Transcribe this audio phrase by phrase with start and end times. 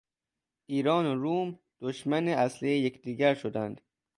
[0.65, 3.81] ایران و روم دشمن اصلی یکدیگر شدند.